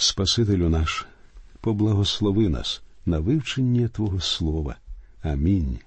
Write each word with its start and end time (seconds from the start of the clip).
Спасителю 0.00 0.68
наш, 0.68 1.06
поблагослови 1.60 2.48
нас 2.48 2.82
на 3.06 3.18
вивчення 3.18 3.88
Твого 3.88 4.20
Слова. 4.20 4.76
Амінь. 5.22 5.78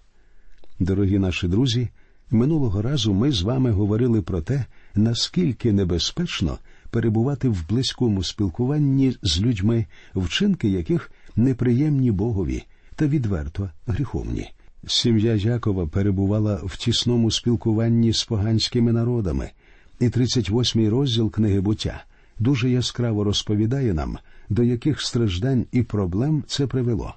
Дорогі 0.80 1.20
наші 1.20 1.48
друзі, 1.48 1.90
минулого 2.32 2.82
разу 2.82 3.14
ми 3.14 3.32
з 3.32 3.42
вами 3.42 3.72
говорили 3.72 4.22
про 4.22 4.42
те, 4.42 4.66
наскільки 4.96 5.72
небезпечно 5.72 6.58
перебувати 6.90 7.50
в 7.50 7.68
близькому 7.70 8.24
спілкуванні 8.24 9.16
з 9.22 9.42
людьми, 9.42 9.86
вчинки 10.16 10.70
яких 10.70 11.12
неприємні 11.36 12.12
Богові 12.12 12.64
та 12.96 13.08
відверто 13.08 13.70
гріховні. 13.88 14.52
Сім'я 14.88 15.36
Якова 15.36 15.88
перебувала 15.88 16.56
в 16.64 16.78
тісному 16.78 17.32
спілкуванні 17.32 18.14
з 18.14 18.24
поганськими 18.24 18.92
народами, 18.92 19.52
і 20.00 20.06
38-й 20.06 20.90
розділ 20.90 21.32
книги 21.32 21.62
буття 21.62 22.04
дуже 22.42 22.70
яскраво 22.70 23.24
розповідає 23.24 23.94
нам, 23.94 24.18
до 24.50 24.64
яких 24.64 25.02
страждань 25.02 25.66
і 25.72 25.84
проблем 25.84 26.44
це 26.48 26.68
привело. 26.68 27.16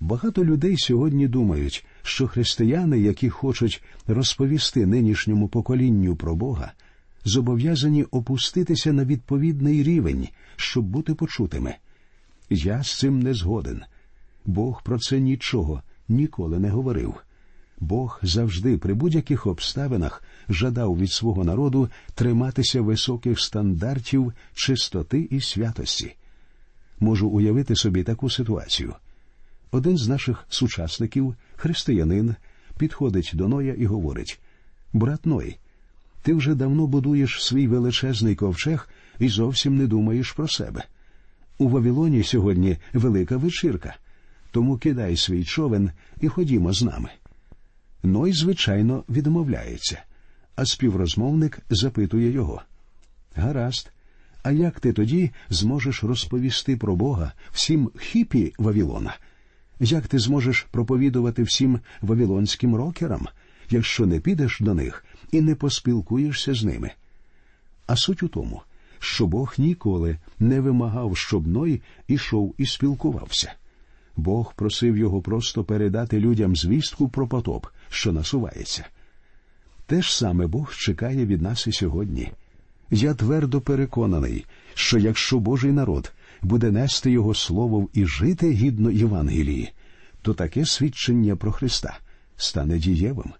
Багато 0.00 0.44
людей 0.44 0.76
сьогодні 0.78 1.28
думають, 1.28 1.86
що 2.02 2.28
християни, 2.28 2.98
які 2.98 3.30
хочуть 3.30 3.82
розповісти 4.06 4.86
нинішньому 4.86 5.48
поколінню 5.48 6.16
про 6.16 6.34
Бога, 6.36 6.72
зобов'язані 7.24 8.04
опуститися 8.04 8.92
на 8.92 9.04
відповідний 9.04 9.82
рівень, 9.82 10.28
щоб 10.56 10.84
бути 10.84 11.14
почутими. 11.14 11.74
Я 12.50 12.82
з 12.82 12.98
цим 12.98 13.20
не 13.20 13.34
згоден. 13.34 13.82
Бог 14.46 14.82
про 14.82 14.98
це 14.98 15.20
нічого 15.20 15.82
ніколи 16.08 16.58
не 16.58 16.70
говорив. 16.70 17.14
Бог 17.82 18.20
завжди 18.22 18.78
при 18.78 18.94
будь-яких 18.94 19.46
обставинах 19.46 20.22
жадав 20.48 20.98
від 20.98 21.12
свого 21.12 21.44
народу 21.44 21.88
триматися 22.14 22.80
високих 22.80 23.40
стандартів 23.40 24.32
чистоти 24.54 25.28
і 25.30 25.40
святості. 25.40 26.14
Можу 27.00 27.28
уявити 27.28 27.76
собі 27.76 28.02
таку 28.02 28.30
ситуацію. 28.30 28.94
Один 29.70 29.98
з 29.98 30.08
наших 30.08 30.44
сучасників, 30.48 31.34
християнин, 31.56 32.34
підходить 32.78 33.30
до 33.34 33.48
Ноя 33.48 33.74
і 33.78 33.86
говорить: 33.86 34.40
Брат 34.92 35.26
Ной, 35.26 35.58
ти 36.22 36.34
вже 36.34 36.54
давно 36.54 36.86
будуєш 36.86 37.44
свій 37.44 37.66
величезний 37.68 38.34
ковчег 38.34 38.88
і 39.18 39.28
зовсім 39.28 39.76
не 39.76 39.86
думаєш 39.86 40.32
про 40.32 40.48
себе. 40.48 40.84
У 41.58 41.68
Вавилоні 41.68 42.22
сьогодні 42.22 42.76
велика 42.92 43.36
вечірка, 43.36 43.96
тому 44.50 44.78
кидай 44.78 45.16
свій 45.16 45.44
човен 45.44 45.90
і 46.20 46.28
ходімо 46.28 46.72
з 46.72 46.82
нами. 46.82 47.08
Ной, 48.02 48.32
звичайно, 48.32 49.04
відмовляється, 49.08 50.02
а 50.56 50.66
співрозмовник 50.66 51.58
запитує 51.70 52.30
його 52.30 52.62
Гаразд, 53.34 53.92
а 54.42 54.52
як 54.52 54.80
ти 54.80 54.92
тоді 54.92 55.30
зможеш 55.50 56.04
розповісти 56.04 56.76
про 56.76 56.96
Бога 56.96 57.32
всім 57.52 57.90
хіпі 57.98 58.54
Вавилона? 58.58 59.16
Як 59.80 60.06
ти 60.06 60.18
зможеш 60.18 60.66
проповідувати 60.70 61.42
всім 61.42 61.80
вавилонським 62.00 62.76
рокерам, 62.76 63.28
якщо 63.70 64.06
не 64.06 64.20
підеш 64.20 64.60
до 64.60 64.74
них 64.74 65.04
і 65.32 65.40
не 65.40 65.54
поспілкуєшся 65.54 66.54
з 66.54 66.64
ними? 66.64 66.90
А 67.86 67.96
суть 67.96 68.22
у 68.22 68.28
тому, 68.28 68.62
що 68.98 69.26
Бог 69.26 69.54
ніколи 69.58 70.18
не 70.38 70.60
вимагав, 70.60 71.16
щоб 71.16 71.46
Ной 71.46 71.82
ішов 72.08 72.54
і 72.58 72.66
спілкувався. 72.66 73.52
Бог 74.16 74.54
просив 74.54 74.96
його 74.96 75.22
просто 75.22 75.64
передати 75.64 76.20
людям 76.20 76.56
звістку 76.56 77.08
про 77.08 77.28
потоп, 77.28 77.66
що 77.92 78.12
насувається. 78.12 78.84
Те 79.86 80.02
ж 80.02 80.16
саме 80.16 80.46
Бог 80.46 80.74
чекає 80.74 81.26
від 81.26 81.42
нас 81.42 81.66
і 81.66 81.72
сьогодні. 81.72 82.32
Я 82.90 83.14
твердо 83.14 83.60
переконаний, 83.60 84.46
що 84.74 84.98
якщо 84.98 85.38
Божий 85.38 85.72
народ 85.72 86.12
буде 86.42 86.70
нести 86.70 87.10
Його 87.10 87.34
словом 87.34 87.88
і 87.92 88.06
жити 88.06 88.50
гідно 88.50 88.90
Євангелії, 88.90 89.72
то 90.22 90.34
таке 90.34 90.66
свідчення 90.66 91.36
про 91.36 91.52
Христа 91.52 91.98
стане 92.36 92.78
дієвим. 92.78 93.32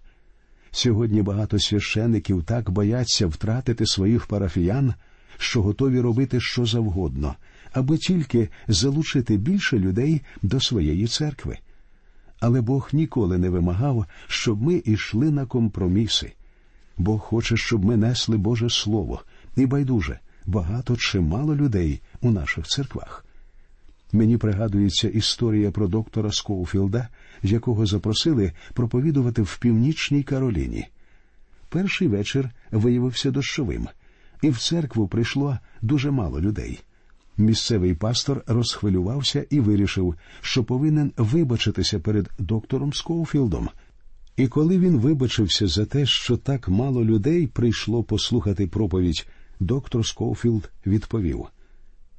Сьогодні 0.71 1.21
багато 1.21 1.59
священиків 1.59 2.43
так 2.43 2.69
бояться 2.69 3.27
втратити 3.27 3.85
своїх 3.85 4.25
парафіян, 4.25 4.93
що 5.37 5.61
готові 5.61 5.99
робити 5.99 6.39
що 6.39 6.65
завгодно, 6.65 7.35
аби 7.71 7.97
тільки 7.97 8.49
залучити 8.67 9.37
більше 9.37 9.79
людей 9.79 10.21
до 10.41 10.59
своєї 10.59 11.07
церкви. 11.07 11.57
Але 12.43 12.61
Бог 12.61 12.89
ніколи 12.93 13.37
не 13.37 13.49
вимагав, 13.49 14.05
щоб 14.27 14.61
ми 14.61 14.81
йшли 14.85 15.31
на 15.31 15.45
компроміси. 15.45 16.33
Бог 16.97 17.19
хоче, 17.19 17.57
щоб 17.57 17.85
ми 17.85 17.97
несли 17.97 18.37
Боже 18.37 18.69
Слово, 18.69 19.21
і 19.55 19.65
байдуже 19.65 20.19
багато 20.45 20.97
чи 20.97 21.19
мало 21.19 21.55
людей 21.55 22.01
у 22.21 22.31
наших 22.31 22.67
церквах. 22.67 23.25
Мені 24.11 24.37
пригадується 24.37 25.07
історія 25.09 25.71
про 25.71 25.87
доктора 25.87 26.31
Скоуфілда, 26.31 27.07
якого 27.43 27.85
запросили 27.85 28.51
проповідувати 28.73 29.41
в 29.41 29.57
північній 29.57 30.23
Кароліні. 30.23 30.87
Перший 31.69 32.07
вечір 32.07 32.49
виявився 32.71 33.31
дощовим, 33.31 33.87
і 34.41 34.49
в 34.49 34.57
церкву 34.57 35.07
прийшло 35.07 35.57
дуже 35.81 36.11
мало 36.11 36.41
людей. 36.41 36.79
Місцевий 37.37 37.93
пастор 37.93 38.43
розхвилювався 38.47 39.45
і 39.49 39.59
вирішив, 39.59 40.15
що 40.41 40.63
повинен 40.63 41.11
вибачитися 41.17 41.99
перед 41.99 42.29
доктором 42.39 42.93
Скоуфілдом. 42.93 43.69
І 44.37 44.47
коли 44.47 44.79
він 44.79 44.97
вибачився 44.97 45.67
за 45.67 45.85
те, 45.85 46.05
що 46.05 46.37
так 46.37 46.69
мало 46.69 47.05
людей 47.05 47.47
прийшло 47.47 48.03
послухати 48.03 48.67
проповідь, 48.67 49.27
доктор 49.59 50.05
Скоуфілд 50.05 50.71
відповів: 50.85 51.45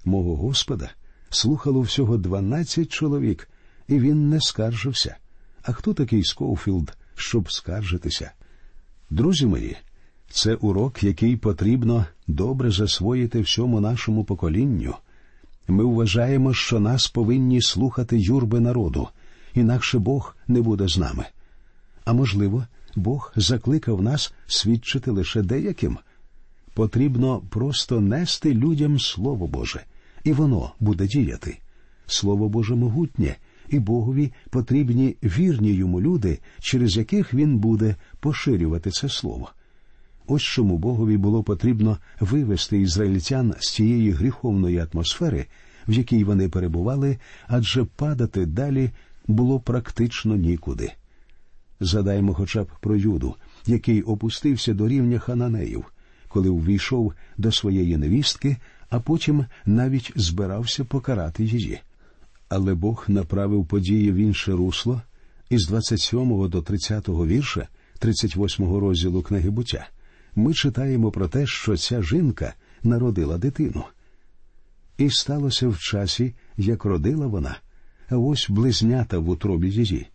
Мого 0.05 0.37
Господа 0.37 0.91
слухало 1.31 1.81
всього 1.81 2.17
дванадцять 2.17 2.93
чоловік, 2.93 3.49
і 3.89 3.99
він 3.99 4.29
не 4.29 4.41
скаржився. 4.41 5.17
А 5.63 5.73
хто 5.73 5.95
такий 5.95 6.25
Скоуфілд, 6.25 6.97
щоб 7.15 7.53
скаржитися? 7.53 8.33
Друзі 9.11 9.47
мої, 9.47 9.77
це 10.31 10.55
урок, 10.55 11.03
який 11.03 11.37
потрібно 11.37 12.07
добре 12.27 12.71
засвоїти 12.71 13.41
всьому 13.41 13.81
нашому 13.81 14.25
поколінню. 14.25 14.95
Ми 15.69 15.85
вважаємо, 15.85 16.55
що 16.55 16.81
нас 16.81 17.09
повинні 17.09 17.63
слухати 17.63 18.19
юрби 18.19 18.61
народу, 18.61 19.09
інакше 19.55 19.99
Бог 19.99 20.37
не 20.49 20.61
буде 20.61 20.89
з 20.89 20.99
нами. 20.99 21.25
А 22.05 22.13
можливо, 22.13 22.67
Бог 22.97 23.33
закликав 23.37 24.03
нас 24.03 24.35
свідчити 24.47 25.11
лише 25.11 25.43
деяким. 25.43 25.99
Потрібно 26.75 27.43
просто 27.51 28.01
нести 28.01 28.55
людям 28.55 29.01
Слово 29.01 29.47
Боже, 29.47 29.81
і 30.25 30.33
воно 30.33 30.73
буде 30.81 31.07
діяти. 31.07 31.59
Слово 32.07 32.49
Боже 32.49 32.75
могутнє, 32.75 33.37
і 33.69 33.79
Богові 33.79 34.33
потрібні 34.51 35.17
вірні 35.23 35.73
йому 35.73 36.01
люди, 36.01 36.39
через 36.61 36.97
яких 36.97 37.35
він 37.35 37.59
буде 37.59 37.97
поширювати 38.21 38.91
це 38.91 39.09
слово. 39.09 39.51
Ось 40.27 40.43
чому 40.43 40.79
Богові 40.79 41.17
було 41.17 41.43
потрібно 41.43 41.99
вивести 42.21 42.81
ізраїльтян 42.81 43.55
з 43.59 43.73
тієї 43.73 44.11
гріховної 44.11 44.87
атмосфери, 44.93 45.47
в 45.89 45.93
якій 45.93 46.25
вони 46.25 46.49
перебували, 46.49 47.19
адже 47.47 47.85
падати 47.85 48.47
далі 48.47 48.91
було 49.27 49.61
практично 49.61 50.37
нікуди. 50.37 50.93
Задаймо 51.81 52.35
хоча 52.35 52.63
б 52.63 52.69
про 52.81 52.97
Юду, 52.97 53.35
який 53.67 54.03
опустився 54.03 54.75
до 54.75 54.89
рівня 54.89 55.19
хананеїв, 55.19 55.85
коли 56.29 56.49
увійшов 56.49 57.15
до 57.37 57.53
своєї 57.53 57.97
невістки, 57.97 58.57
а 58.91 59.01
потім 59.01 59.47
навіть 59.67 60.13
збирався 60.17 60.85
покарати 60.85 61.45
її. 61.45 61.81
Але 62.49 62.75
Бог 62.75 63.05
направив 63.09 63.67
події 63.67 64.13
в 64.13 64.15
інше 64.15 64.53
русло, 64.53 65.03
і 65.51 65.59
з 65.59 65.67
27 65.67 66.49
до 66.49 66.63
30 66.63 67.09
вірша 67.09 67.69
38 67.99 68.77
розділу 68.77 69.23
книги 69.23 69.51
буття 69.51 69.89
ми 70.37 70.55
читаємо 70.55 71.11
про 71.11 71.29
те, 71.29 71.47
що 71.47 71.77
ця 71.77 72.03
жінка 72.03 72.55
народила 72.83 73.39
дитину. 73.39 73.85
І 74.99 75.11
сталося 75.11 75.69
в 75.69 75.79
часі, 75.79 76.35
як 76.57 76.85
родила 76.85 77.27
вона, 77.27 77.57
а 78.09 78.17
ось 78.17 78.51
близнята 78.51 79.19
в 79.19 79.29
утробі 79.29 79.71
її. 79.71 80.07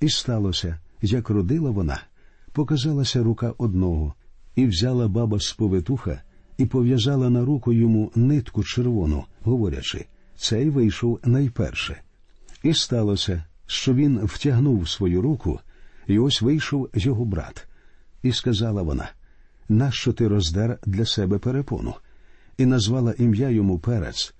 І 0.00 0.08
сталося, 0.08 0.78
як 1.02 1.30
родила 1.30 1.70
вона, 1.70 2.02
показалася 2.52 3.22
рука 3.22 3.54
одного, 3.58 4.14
і 4.54 4.66
взяла 4.66 5.08
баба 5.08 5.38
з 5.38 5.52
повитуха 5.52 6.22
і 6.58 6.66
пов'язала 6.66 7.30
на 7.30 7.44
руку 7.44 7.72
йому 7.72 8.12
нитку 8.14 8.64
червону, 8.64 9.24
говорячи 9.42 10.06
цей 10.36 10.70
вийшов 10.70 11.20
найперше. 11.24 12.00
І 12.62 12.74
сталося, 12.74 13.44
що 13.66 13.94
він 13.94 14.18
втягнув 14.24 14.88
свою 14.88 15.22
руку, 15.22 15.60
і 16.06 16.18
ось 16.18 16.42
вийшов 16.42 16.90
його 16.94 17.24
брат. 17.24 17.68
І 18.22 18.32
сказала 18.32 18.82
вона 18.82 19.10
нащо 19.68 20.12
ти 20.12 20.28
роздер 20.28 20.78
для 20.86 21.06
себе 21.06 21.38
перепону, 21.38 21.94
і 22.58 22.66
назвала 22.66 23.14
ім'я 23.18 23.50
йому 23.50 23.78
Перець. 23.78 24.34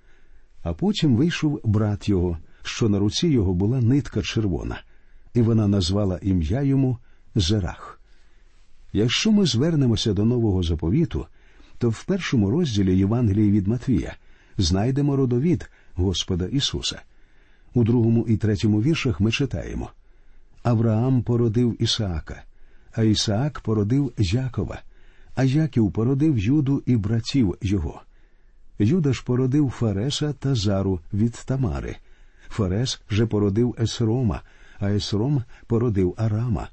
А 0.62 0.72
потім 0.72 1.16
вийшов 1.16 1.60
брат 1.64 2.08
його, 2.08 2.38
що 2.62 2.88
на 2.88 2.98
руці 2.98 3.28
його 3.28 3.54
була 3.54 3.80
нитка 3.80 4.22
червона, 4.22 4.80
і 5.34 5.42
вона 5.42 5.68
назвала 5.68 6.18
ім'я 6.22 6.62
йому 6.62 6.98
Зерах. 7.34 8.00
Якщо 8.92 9.32
ми 9.32 9.46
звернемося 9.46 10.12
до 10.12 10.24
нового 10.24 10.62
заповіту, 10.62 11.26
то 11.78 11.90
в 11.90 12.04
першому 12.04 12.50
розділі 12.50 12.98
Євангелії 12.98 13.50
від 13.50 13.68
Матвія 13.68 14.16
знайдемо 14.58 15.16
родовід 15.16 15.70
Господа 15.94 16.46
Ісуса. 16.46 17.02
У 17.74 17.84
другому 17.84 18.26
і 18.28 18.36
третьому 18.36 18.82
віршах 18.82 19.20
ми 19.20 19.32
читаємо 19.32 19.90
Авраам 20.62 21.22
породив 21.22 21.82
Ісаака, 21.82 22.42
а 22.92 23.02
Ісаак 23.02 23.60
породив 23.60 24.12
Якова, 24.18 24.80
а 25.38 25.44
Яків 25.44 25.92
породив 25.92 26.38
Юду 26.38 26.82
і 26.86 26.96
братів 26.96 27.56
його. 27.62 28.02
Юда 28.78 29.12
ж 29.12 29.24
породив 29.24 29.70
Фареса 29.70 30.32
та 30.32 30.54
Зару 30.54 31.00
від 31.12 31.32
Тамари. 31.46 31.96
Фарес 32.48 33.00
же 33.10 33.26
породив 33.26 33.76
Есрома, 33.80 34.42
а 34.78 34.90
Есром 34.90 35.42
породив 35.66 36.14
Арама. 36.16 36.68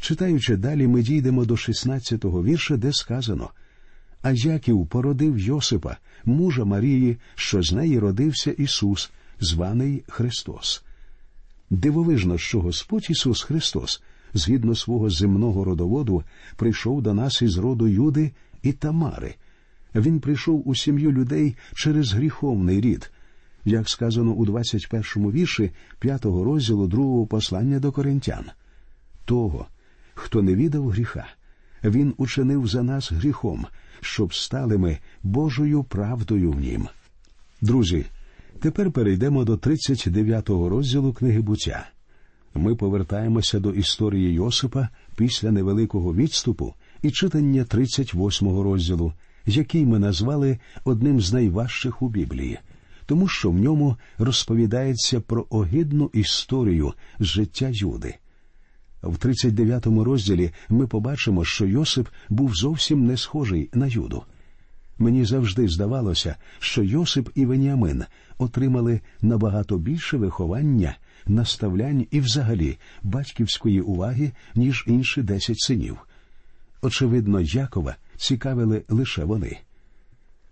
Читаючи 0.00 0.56
далі, 0.56 0.86
ми 0.86 1.02
дійдемо 1.02 1.44
до 1.44 1.54
16-го 1.54 2.44
вірша, 2.44 2.76
де 2.76 2.92
сказано 2.92 3.50
А 4.22 4.30
Яків 4.30 4.86
породив 4.86 5.38
Йосипа, 5.38 5.96
мужа 6.24 6.64
Марії, 6.64 7.18
що 7.34 7.62
з 7.62 7.72
неї 7.72 7.98
родився 7.98 8.50
Ісус, 8.50 9.10
званий 9.40 10.04
Христос. 10.08 10.84
Дивовижно, 11.70 12.38
що 12.38 12.60
Господь 12.60 13.06
Ісус 13.10 13.42
Христос, 13.42 14.02
згідно 14.34 14.74
свого 14.74 15.10
земного 15.10 15.64
родоводу, 15.64 16.22
прийшов 16.56 17.02
до 17.02 17.14
нас 17.14 17.42
із 17.42 17.56
роду 17.56 17.88
Юди 17.88 18.32
і 18.62 18.72
Тамари. 18.72 19.34
Він 19.94 20.20
прийшов 20.20 20.68
у 20.68 20.74
сім'ю 20.74 21.12
людей 21.12 21.56
через 21.74 22.12
гріховний 22.12 22.80
рід, 22.80 23.10
як 23.64 23.88
сказано 23.88 24.32
у 24.32 24.46
21-му 24.46 25.32
вірші 25.32 25.70
5-го 26.00 26.44
розділу 26.44 26.86
другого 26.86 27.26
послання 27.26 27.78
до 27.78 27.92
коринтян. 27.92 28.44
Того, 29.24 29.66
хто 30.14 30.42
не 30.42 30.54
відав 30.54 30.88
гріха, 30.88 31.26
він 31.84 32.14
учинив 32.16 32.66
за 32.66 32.82
нас 32.82 33.12
гріхом, 33.12 33.66
щоб 34.00 34.34
стали 34.34 34.78
ми 34.78 34.98
Божою 35.22 35.84
правдою 35.84 36.50
в 36.50 36.60
нім. 36.60 36.88
Друзі, 37.60 38.04
тепер 38.60 38.90
перейдемо 38.90 39.44
до 39.44 39.54
39-го 39.54 40.68
розділу 40.68 41.12
книги 41.12 41.40
буття. 41.40 41.88
Ми 42.54 42.74
повертаємося 42.74 43.60
до 43.60 43.70
історії 43.70 44.32
Йосипа 44.32 44.88
після 45.16 45.50
невеликого 45.50 46.14
відступу 46.14 46.74
і 47.02 47.10
читання 47.10 47.62
38-го 47.62 48.62
розділу, 48.62 49.12
який 49.46 49.86
ми 49.86 49.98
назвали 49.98 50.58
одним 50.84 51.20
з 51.20 51.32
найважчих 51.32 52.02
у 52.02 52.08
Біблії, 52.08 52.58
тому 53.06 53.28
що 53.28 53.50
в 53.50 53.54
ньому 53.54 53.96
розповідається 54.18 55.20
про 55.20 55.46
огидну 55.50 56.10
історію 56.12 56.92
життя 57.20 57.68
Юди. 57.72 58.14
В 59.02 59.16
39-му 59.16 60.04
розділі 60.04 60.50
ми 60.68 60.86
побачимо, 60.86 61.44
що 61.44 61.66
Йосип 61.66 62.08
був 62.28 62.54
зовсім 62.54 63.06
не 63.06 63.16
схожий 63.16 63.70
на 63.74 63.86
Юду. 63.86 64.22
Мені 64.98 65.24
завжди 65.24 65.68
здавалося, 65.68 66.36
що 66.58 66.82
Йосип 66.82 67.28
і 67.34 67.46
Веніамин 67.46 68.04
отримали 68.38 69.00
набагато 69.22 69.78
більше 69.78 70.16
виховання, 70.16 70.96
наставлянь 71.26 72.06
і, 72.10 72.20
взагалі, 72.20 72.78
батьківської 73.02 73.80
уваги, 73.80 74.32
ніж 74.54 74.84
інші 74.86 75.22
десять 75.22 75.60
синів. 75.60 75.98
Очевидно, 76.82 77.40
Якова 77.40 77.96
цікавили 78.16 78.82
лише 78.88 79.24
вони. 79.24 79.58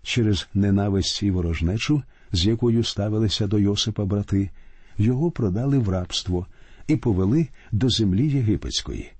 Через 0.03 0.47
ненависть 0.53 1.23
і 1.23 1.31
ворожнечу, 1.31 2.03
з 2.31 2.45
якою 2.45 2.83
ставилися 2.83 3.47
до 3.47 3.59
Йосипа 3.59 4.05
брати, 4.05 4.49
його 4.97 5.31
продали 5.31 5.77
в 5.77 5.89
рабство 5.89 6.47
і 6.87 6.95
повели 6.95 7.47
до 7.71 7.89
землі 7.89 8.29
єгипетської. 8.29 9.11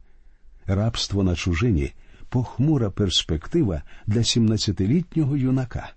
Рабство 0.65 1.23
на 1.23 1.35
чужині 1.35 1.91
похмура 2.29 2.89
перспектива 2.89 3.81
для 4.07 4.19
17-літнього 4.19 5.37
юнака, 5.37 5.93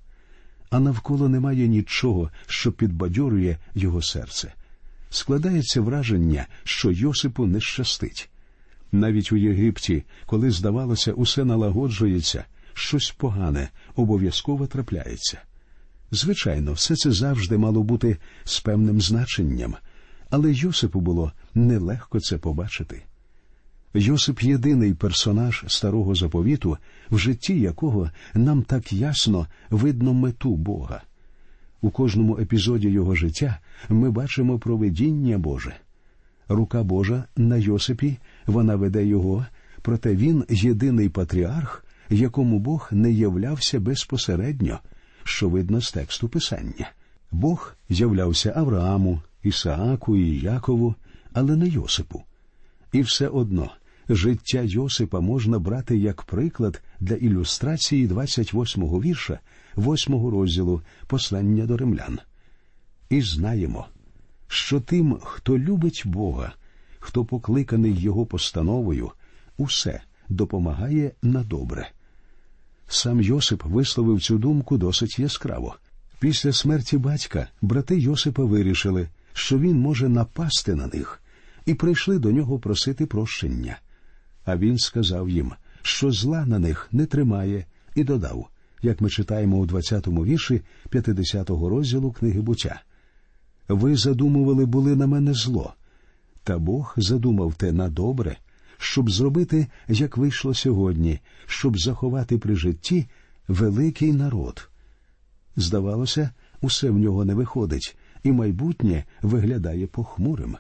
а 0.71 0.81
навколо 0.81 1.29
немає 1.29 1.69
нічого, 1.69 2.31
що 2.47 2.73
підбадьорює 2.73 3.57
його 3.75 4.03
серце. 4.03 4.53
Складається 5.15 5.81
враження, 5.81 6.47
що 6.65 6.91
Йосипу 6.91 7.47
не 7.47 7.61
щастить. 7.61 8.31
Навіть 8.93 9.33
у 9.33 9.37
Єгипті, 9.37 10.05
коли, 10.27 10.51
здавалося, 10.51 11.13
усе 11.13 11.45
налагоджується, 11.45 12.45
щось 12.73 13.11
погане 13.11 13.69
обов'язково 13.97 14.67
трапляється. 14.67 15.39
Звичайно, 16.11 16.73
все 16.73 16.97
це 16.97 17.13
завжди 17.13 17.59
мало 17.59 17.83
бути 17.83 18.17
з 18.45 18.61
певним 18.61 19.01
значенням, 19.01 19.75
але 20.31 20.53
Йосипу 20.53 21.01
було 21.01 21.33
нелегко 21.55 22.21
це 22.21 22.39
побачити. 22.39 23.03
Йосип 23.95 24.43
єдиний 24.43 24.95
персонаж 24.95 25.65
старого 25.69 26.15
заповіту, 26.15 26.79
в 27.11 27.19
житті 27.19 27.61
якого 27.61 28.11
нам 28.35 28.63
так 28.63 28.93
ясно 28.93 29.47
видно 29.71 30.15
мету 30.15 30.57
Бога. 30.57 31.03
У 31.85 31.91
кожному 31.91 32.39
епізоді 32.39 32.89
його 32.89 33.15
життя 33.15 33.59
ми 33.89 34.11
бачимо 34.11 34.59
проведіння 34.59 35.39
Боже. 35.39 35.75
Рука 36.49 36.83
Божа 36.83 37.25
на 37.37 37.57
Йосипі, 37.57 38.19
вона 38.47 38.77
веде 38.77 39.07
його, 39.07 39.47
проте 39.83 40.17
він 40.17 40.45
єдиний 40.49 41.09
патріарх, 41.09 41.85
якому 42.11 42.59
Бог 42.59 42.89
не 42.93 43.13
являвся 43.13 43.81
безпосередньо, 43.81 44.79
що 45.25 45.49
видно 45.49 45.81
з 45.81 45.93
тексту 45.93 46.29
Писання. 46.29 46.91
Бог 47.31 47.77
являвся 47.89 48.53
Аврааму, 48.57 49.23
Ісааку 49.43 50.17
і 50.17 50.39
Якову, 50.39 50.95
але 51.33 51.57
не 51.57 51.69
Йосипу. 51.69 52.23
І 52.93 53.03
все 53.03 53.29
одно 53.29 53.71
життя 54.09 54.63
Йосипа 54.63 55.21
можна 55.21 55.59
брати 55.59 55.97
як 55.97 56.23
приклад 56.23 56.83
для 57.01 57.15
ілюстрації 57.15 58.09
28-го 58.09 59.01
вірша, 59.01 59.39
8-го 59.77 60.31
розділу 60.31 60.83
послання 61.07 61.67
до 61.67 61.77
римлян. 61.77 62.19
І 63.11 63.23
знаємо, 63.23 63.87
що 64.49 64.81
тим, 64.81 65.19
хто 65.23 65.59
любить 65.59 66.03
Бога, 66.05 66.53
хто 66.99 67.25
покликаний 67.25 68.01
Його 68.01 68.27
постановою, 68.27 69.11
усе 69.57 70.01
допомагає 70.29 71.13
на 71.23 71.43
добре. 71.43 71.91
Сам 72.89 73.21
Йосип 73.21 73.65
висловив 73.65 74.23
цю 74.23 74.39
думку 74.39 74.77
досить 74.79 75.19
яскраво. 75.19 75.77
Після 76.19 76.53
смерті 76.53 76.99
батька 76.99 77.49
брати 77.63 77.99
Йосипа 77.99 78.45
вирішили, 78.45 79.09
що 79.33 79.59
він 79.59 79.79
може 79.79 80.09
напасти 80.09 80.75
на 80.75 80.87
них, 80.87 81.23
і 81.67 81.75
прийшли 81.75 82.19
до 82.19 82.33
нього 82.33 82.59
просити 82.59 83.07
прощення. 83.07 83.79
А 84.45 84.57
він 84.57 84.79
сказав 84.79 85.29
їм, 85.29 85.53
що 85.83 86.13
зла 86.13 86.47
на 86.47 86.59
них 86.59 86.89
не 86.93 87.07
тримає, 87.07 87.67
і 87.95 88.05
додав, 88.05 88.49
як 88.83 89.01
ми 89.01 89.11
читаємо 89.11 89.57
у 89.57 89.67
20-му 89.67 90.25
вірші 90.25 90.63
50-го 90.91 91.69
розділу 91.69 92.13
книги 92.13 92.41
буття. 92.41 92.83
Ви 93.69 93.97
задумували 93.97 94.67
були 94.67 94.97
на 94.97 95.07
мене 95.07 95.35
зло, 95.35 95.75
та 96.45 96.59
Бог 96.59 96.95
задумав 96.97 97.55
те 97.55 97.73
на 97.73 97.89
добре, 97.89 98.37
щоб 98.79 99.11
зробити, 99.11 99.67
як 99.89 100.17
вийшло 100.17 100.55
сьогодні, 100.55 101.21
щоб 101.47 101.79
заховати 101.79 102.39
при 102.39 102.57
житті 102.57 103.07
великий 103.49 104.13
народ. 104.13 104.69
Здавалося, 105.57 106.31
усе 106.61 106.91
в 106.91 106.99
нього 106.99 107.25
не 107.25 107.35
виходить, 107.35 107.97
і 108.23 108.33
майбутнє 108.33 109.05
виглядає 109.23 109.87
похмурим. 109.87 110.57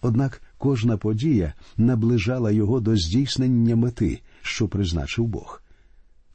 Однак 0.00 0.42
кожна 0.58 0.96
подія 0.96 1.54
наближала 1.76 2.50
його 2.50 2.80
до 2.80 2.96
здійснення 2.96 3.76
мети, 3.76 4.20
що 4.42 4.68
призначив 4.68 5.26
Бог. 5.26 5.62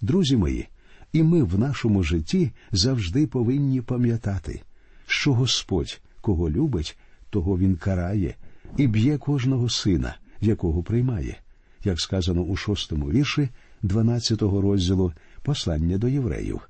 Друзі 0.02 0.38
мої, 0.38 0.68
і 1.14 1.24
ми 1.24 1.44
в 1.44 1.60
нашому 1.60 2.04
житті 2.04 2.52
завжди 2.72 3.28
повинні 3.28 3.82
пам'ятати, 3.82 4.62
що 5.08 5.34
Господь, 5.34 6.02
кого 6.22 6.50
любить, 6.50 6.98
того 7.30 7.58
він 7.58 7.76
карає 7.76 8.36
і 8.78 8.88
б'є 8.88 9.18
кожного 9.18 9.70
сина, 9.70 10.16
якого 10.42 10.84
приймає, 10.84 11.40
як 11.84 12.00
сказано 12.02 12.42
у 12.42 12.56
шостому 12.56 13.10
вірші 13.10 13.50
12-го 13.84 14.62
розділу 14.62 15.14
послання 15.42 15.98
до 15.98 16.08
євреїв. 16.08 16.62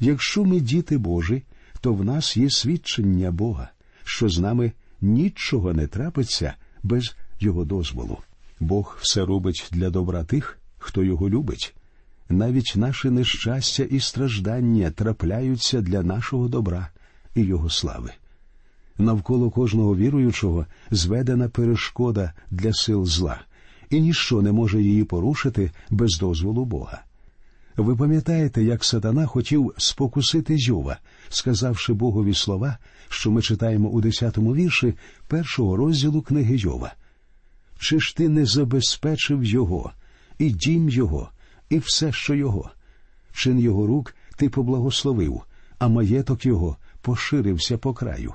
Якщо 0.00 0.44
ми 0.44 0.60
діти 0.60 0.98
Божі, 0.98 1.42
то 1.80 1.94
в 1.94 2.04
нас 2.04 2.36
є 2.36 2.50
свідчення 2.50 3.30
Бога, 3.30 3.70
що 4.04 4.28
з 4.28 4.38
нами 4.38 4.72
нічого 5.00 5.72
не 5.72 5.86
трапиться 5.86 6.54
без 6.82 7.16
Його 7.40 7.64
дозволу. 7.64 8.18
Бог 8.60 8.98
все 9.00 9.24
робить 9.24 9.68
для 9.72 9.90
добра 9.90 10.24
тих, 10.24 10.58
хто 10.78 11.02
його 11.02 11.30
любить. 11.30 11.74
Навіть 12.28 12.72
наші 12.76 13.10
нещастя 13.10 13.82
і 13.82 14.00
страждання 14.00 14.90
трапляються 14.90 15.80
для 15.80 16.02
нашого 16.02 16.48
добра 16.48 16.88
і 17.34 17.42
Його 17.42 17.70
слави. 17.70 18.10
Навколо 18.98 19.50
кожного 19.50 19.96
віруючого 19.96 20.66
зведена 20.90 21.48
перешкода 21.48 22.32
для 22.50 22.72
сил 22.72 23.06
зла, 23.06 23.40
і 23.90 24.00
ніщо 24.00 24.42
не 24.42 24.52
може 24.52 24.82
її 24.82 25.04
порушити 25.04 25.70
без 25.90 26.18
дозволу 26.18 26.64
Бога. 26.64 27.02
Ви 27.78 27.96
пам'ятаєте, 27.96 28.64
як 28.64 28.84
сатана 28.84 29.26
хотів 29.26 29.74
спокусити 29.76 30.54
Йова, 30.58 30.98
сказавши 31.28 31.92
Богові 31.92 32.34
слова, 32.34 32.78
що 33.08 33.30
ми 33.30 33.42
читаємо 33.42 33.88
у 33.88 34.00
10-му 34.02 34.54
вірші 34.54 34.94
першого 35.28 35.76
розділу 35.76 36.22
книги 36.22 36.56
Йова. 36.56 36.94
Чи 37.78 38.00
ж 38.00 38.16
ти 38.16 38.28
не 38.28 38.46
забезпечив 38.46 39.44
його, 39.44 39.92
і 40.38 40.50
дім 40.50 40.88
його, 40.88 41.30
і 41.70 41.78
все, 41.78 42.12
що 42.12 42.34
його? 42.34 42.70
Чин 43.32 43.58
його 43.58 43.86
рук 43.86 44.14
ти 44.36 44.48
поблагословив, 44.48 45.42
а 45.78 45.88
маєток 45.88 46.46
його 46.46 46.76
поширився 47.02 47.78
по 47.78 47.94
краю. 47.94 48.34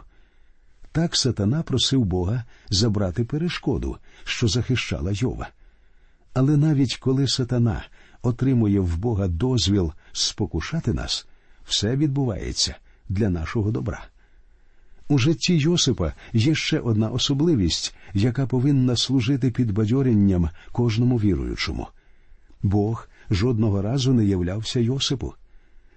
Так 0.91 1.15
сатана 1.15 1.63
просив 1.63 2.05
Бога 2.05 2.43
забрати 2.69 3.23
перешкоду, 3.23 3.97
що 4.23 4.47
захищала 4.47 5.11
Йова. 5.13 5.49
Але 6.33 6.57
навіть 6.57 6.97
коли 6.97 7.27
сатана 7.27 7.83
отримує 8.23 8.79
в 8.79 8.97
Бога 8.97 9.27
дозвіл 9.27 9.91
спокушати 10.11 10.93
нас, 10.93 11.27
все 11.65 11.95
відбувається 11.95 12.75
для 13.09 13.29
нашого 13.29 13.71
добра. 13.71 14.05
У 15.09 15.17
житті 15.17 15.57
Йосипа 15.57 16.13
є 16.33 16.55
ще 16.55 16.79
одна 16.79 17.09
особливість, 17.09 17.95
яка 18.13 18.47
повинна 18.47 18.95
служити 18.95 19.51
підбадьоренням 19.51 20.49
кожному 20.71 21.17
віруючому. 21.17 21.87
Бог 22.63 23.09
жодного 23.31 23.81
разу 23.81 24.13
не 24.13 24.25
являвся 24.25 24.79
Йосипу. 24.79 25.33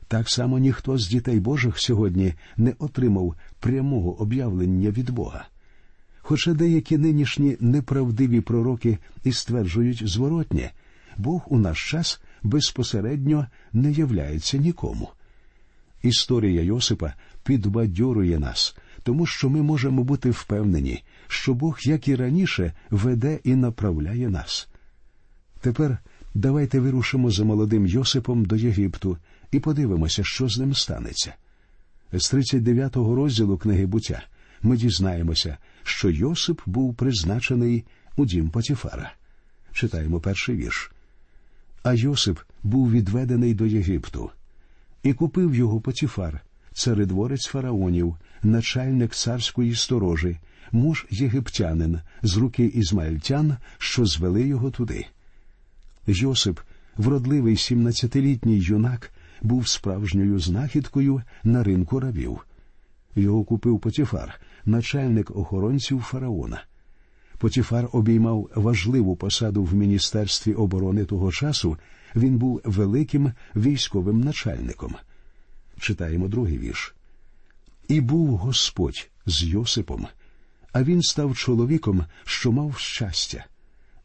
Так 0.09 0.29
само 0.29 0.59
ніхто 0.59 0.99
з 0.99 1.09
дітей 1.09 1.41
Божих 1.41 1.79
сьогодні 1.79 2.35
не 2.57 2.75
отримав 2.79 3.35
прямого 3.61 4.21
об'явлення 4.21 4.91
від 4.91 5.11
Бога. 5.11 5.47
Хоча 6.21 6.55
деякі 6.55 6.99
нинішні 6.99 7.57
неправдиві 7.61 8.41
пророки 8.41 8.99
і 9.25 9.33
стверджують 9.33 10.09
зворотнє, 10.09 10.73
Бог 11.19 11.47
у 11.53 11.59
наш 11.59 11.91
час 11.91 12.21
безпосередньо 12.43 13.47
не 13.73 13.93
являється 13.93 14.59
нікому. 14.59 15.09
Історія 16.03 16.63
Йосипа 16.63 17.15
підбадьорує 17.45 18.39
нас, 18.39 18.77
тому 19.03 19.27
що 19.27 19.51
ми 19.51 19.63
можемо 19.63 20.05
бути 20.05 20.31
впевнені, 20.31 21.03
що 21.27 21.55
Бог, 21.55 21.79
як 21.83 22.09
і 22.09 22.17
раніше, 22.17 22.73
веде 22.91 23.39
і 23.45 23.55
направляє 23.55 24.29
нас. 24.29 24.69
Тепер 25.61 25.99
давайте 26.35 26.81
вирушимо 26.81 27.31
за 27.31 27.45
молодим 27.45 27.87
Йосипом 27.87 28.45
до 28.45 28.57
Єгипту 28.57 29.19
і 29.53 29.61
подивимося, 29.61 30.25
що 30.25 30.49
з 30.49 30.59
ним 30.59 30.75
станеться. 30.75 31.35
З 32.13 32.35
39-го 32.35 33.15
розділу 33.15 33.59
книги 33.59 33.87
буття 33.87 34.23
ми 34.63 34.77
дізнаємося, 34.77 35.57
що 35.83 36.11
Йосип 36.11 36.61
був 36.67 36.95
призначений 36.95 37.85
у 38.17 38.27
дім 38.27 38.51
Потіфара. 38.51 39.13
Читаємо 39.73 40.21
перший 40.21 40.57
вірш. 40.57 40.91
А 41.87 41.95
Йосип 41.95 42.39
був 42.63 42.91
відведений 42.91 43.55
до 43.55 43.67
Єгипту, 43.67 44.31
і 45.03 45.13
купив 45.13 45.55
його 45.55 45.81
Потіфар, 45.81 46.41
царедворець 46.73 47.47
фараонів, 47.47 48.17
начальник 48.43 49.15
царської 49.15 49.75
сторожі, 49.75 50.39
муж 50.73 51.07
єгиптянин 51.11 52.01
з 52.23 52.37
руки 52.37 52.65
ізмаїльтян, 52.65 53.57
що 53.79 54.07
звели 54.07 54.43
його 54.43 54.71
туди. 54.71 55.07
Йосип, 56.07 56.61
вродливий 56.97 57.57
сімнадцятилітній 57.57 58.59
юнак, 58.59 59.13
був 59.43 59.69
справжньою 59.69 60.39
знахідкою 60.39 61.23
на 61.45 61.63
ринку 61.63 62.01
рабів. 62.01 62.47
Його 63.17 63.45
купив 63.45 63.81
Потіфар, 63.81 64.41
начальник 64.65 65.37
охоронців 65.37 66.01
фараона. 66.01 66.63
Потіфар 67.39 67.89
обіймав 67.93 68.51
важливу 68.55 69.17
посаду 69.17 69.65
в 69.65 69.75
міністерстві 69.75 70.55
оборони 70.55 71.05
того 71.05 71.33
часу. 71.33 71.77
Він 72.17 72.39
був 72.39 72.61
великим 72.65 73.33
військовим 73.57 74.21
начальником. 74.21 74.95
Читаємо 75.81 76.29
другий 76.29 76.59
вірш. 76.59 76.95
І 77.89 78.01
був 78.01 78.37
Господь 78.37 79.11
з 79.27 79.43
Йосипом, 79.43 80.07
а 80.73 80.83
він 80.83 81.03
став 81.03 81.37
чоловіком, 81.37 82.05
що 82.25 82.53
мав 82.53 82.79
щастя, 82.79 83.45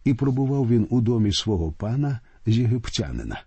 і 0.04 0.14
пробував 0.14 0.70
він 0.70 0.88
у 0.90 1.02
домі 1.02 1.34
свого 1.34 1.72
пана 1.72 2.20
єгиптянина. 2.46 3.44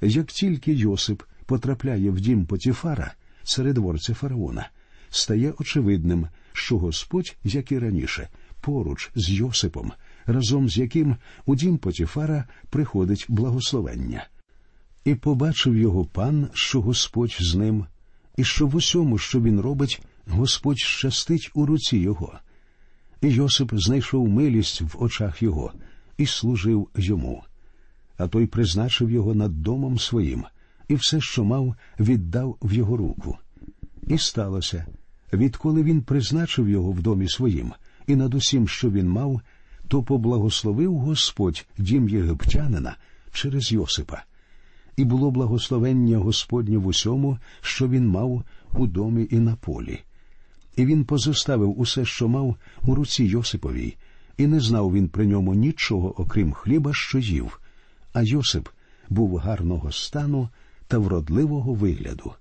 Як 0.00 0.26
тільки 0.26 0.72
Йосип 0.72 1.22
потрапляє 1.46 2.10
в 2.10 2.20
дім 2.20 2.46
Потіфара, 2.46 3.14
середворця 3.42 4.14
фараона, 4.14 4.68
стає 5.10 5.52
очевидним, 5.58 6.28
що 6.52 6.78
Господь, 6.78 7.36
як 7.44 7.72
і 7.72 7.78
раніше, 7.78 8.28
поруч 8.66 9.10
з 9.14 9.30
Йосипом, 9.30 9.92
разом 10.24 10.68
з 10.68 10.78
яким 10.78 11.16
у 11.44 11.56
дім 11.56 11.78
Потіфара 11.78 12.44
приходить 12.70 13.26
благословення. 13.28 14.26
І 15.04 15.14
побачив 15.14 15.76
його 15.76 16.04
пан, 16.04 16.48
що 16.52 16.80
Господь 16.80 17.36
з 17.40 17.54
ним, 17.54 17.86
і 18.36 18.44
що 18.44 18.66
в 18.66 18.76
усьому, 18.76 19.18
що 19.18 19.40
він 19.40 19.60
робить, 19.60 20.02
Господь 20.28 20.78
щастить 20.78 21.50
у 21.54 21.66
руці 21.66 21.96
його. 21.96 22.38
І 23.22 23.28
Йосип 23.28 23.70
знайшов 23.74 24.28
милість 24.28 24.80
в 24.80 24.96
очах 24.98 25.42
його 25.42 25.72
і 26.18 26.26
служив 26.26 26.88
йому. 26.96 27.42
А 28.16 28.28
той 28.28 28.46
призначив 28.46 29.10
його 29.10 29.34
над 29.34 29.62
домом 29.62 29.98
своїм, 29.98 30.44
і 30.88 30.94
все, 30.94 31.20
що 31.20 31.44
мав, 31.44 31.74
віддав 32.00 32.58
в 32.62 32.72
його 32.72 32.96
руку. 32.96 33.38
І 34.06 34.18
сталося, 34.18 34.86
відколи 35.32 35.82
він 35.82 36.02
призначив 36.02 36.68
його 36.68 36.92
в 36.92 37.02
домі 37.02 37.28
своїм, 37.28 37.72
і 38.06 38.16
над 38.16 38.34
усім, 38.34 38.68
що 38.68 38.90
він 38.90 39.08
мав, 39.08 39.40
то 39.88 40.02
поблагословив 40.02 40.98
Господь 40.98 41.66
дім 41.78 42.08
єгиптянина 42.08 42.96
через 43.32 43.72
Йосипа 43.72 44.22
і 44.96 45.04
було 45.04 45.30
благословення 45.30 46.18
Господнє 46.18 46.78
в 46.78 46.86
усьому, 46.86 47.38
що 47.60 47.88
він 47.88 48.08
мав 48.08 48.44
у 48.74 48.86
домі 48.86 49.28
і 49.30 49.38
на 49.38 49.56
полі. 49.56 50.00
І 50.76 50.86
він 50.86 51.04
позоставив 51.04 51.80
усе, 51.80 52.04
що 52.04 52.28
мав 52.28 52.56
у 52.82 52.94
руці 52.94 53.24
Йосиповій, 53.24 53.96
і 54.36 54.46
не 54.46 54.60
знав 54.60 54.92
він 54.92 55.08
при 55.08 55.26
ньому 55.26 55.54
нічого, 55.54 56.20
окрім 56.20 56.52
хліба, 56.52 56.94
що 56.94 57.18
їв. 57.18 57.60
А 58.12 58.22
Йосип 58.22 58.68
був 59.08 59.36
гарного 59.36 59.92
стану 59.92 60.48
та 60.86 60.98
вродливого 60.98 61.74
вигляду. 61.74 62.32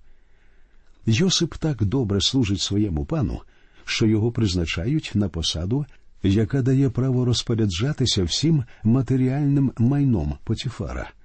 Йосип 1.05 1.55
так 1.55 1.83
добре 1.83 2.21
служить 2.21 2.61
своєму 2.61 3.05
пану, 3.05 3.41
що 3.85 4.05
його 4.05 4.31
призначають 4.31 5.11
на 5.15 5.29
посаду, 5.29 5.85
яка 6.23 6.61
дає 6.61 6.89
право 6.89 7.25
розпоряджатися 7.25 8.23
всім 8.23 8.63
матеріальним 8.83 9.71
майном 9.77 10.37
Потіфара– 10.43 11.11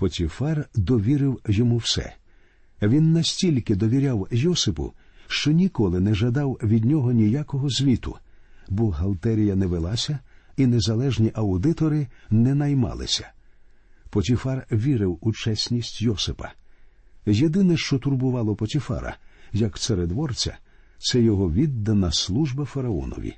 Потіфар 0.00 0.68
довірив 0.74 1.40
йому 1.48 1.76
все. 1.76 2.14
Він 2.82 3.12
настільки 3.12 3.74
довіряв 3.74 4.28
Йосипу, 4.30 4.92
що 5.26 5.50
ніколи 5.50 6.00
не 6.00 6.14
жадав 6.14 6.58
від 6.62 6.84
нього 6.84 7.12
ніякого 7.12 7.68
звіту. 7.70 8.16
Бухгалтерія 8.68 9.54
не 9.54 9.66
велася, 9.66 10.18
і 10.56 10.66
незалежні 10.66 11.30
аудитори 11.34 12.06
не 12.30 12.54
наймалися. 12.54 13.32
Потіфар 14.10 14.66
вірив 14.72 15.18
у 15.20 15.32
чесність 15.32 16.02
Йосипа. 16.02 16.52
Єдине, 17.26 17.76
що 17.76 17.98
турбувало 17.98 18.56
Потіфара, 18.56 19.16
як 19.52 19.78
царедворця, 19.78 20.58
це 21.00 21.20
його 21.20 21.52
віддана 21.52 22.12
служба 22.12 22.64
фараонові. 22.64 23.34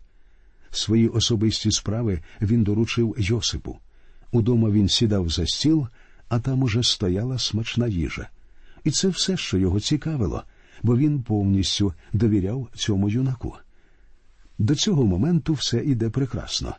Свої 0.71 1.09
особисті 1.09 1.71
справи 1.71 2.21
він 2.41 2.65
доручив 2.65 3.15
Йосипу. 3.19 3.79
Удома 4.33 4.71
він 4.71 4.89
сідав 4.89 5.29
за 5.29 5.47
стіл 5.47 5.89
а 6.33 6.39
там 6.39 6.63
уже 6.63 6.83
стояла 6.83 7.39
смачна 7.39 7.87
їжа. 7.87 8.29
І 8.85 8.91
це 8.91 9.09
все, 9.09 9.37
що 9.37 9.59
його 9.59 9.81
цікавило, 9.81 10.45
бо 10.83 10.97
він 10.97 11.23
повністю 11.23 11.95
довіряв 12.13 12.69
цьому 12.75 13.09
юнаку. 13.09 13.57
До 14.59 14.75
цього 14.75 15.05
моменту 15.05 15.53
все 15.53 15.85
іде 15.85 16.11
прекрасно. 16.11 16.75